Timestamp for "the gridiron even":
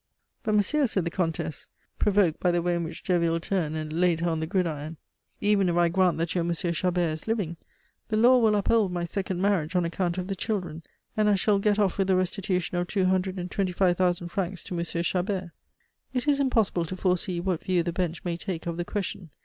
4.39-5.69